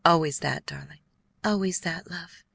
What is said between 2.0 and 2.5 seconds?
love."